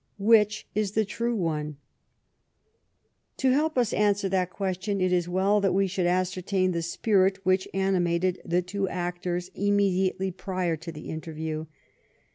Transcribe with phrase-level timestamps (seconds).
[0.17, 1.77] Which is the true one?
[3.39, 5.61] 110 LIFE OF PRINCE 3IETTERNICK To help us to answer that question it is well
[5.61, 11.11] that we shouhl ascertain the spirit which animated the two actors immediately prior to the
[11.11, 11.67] interview.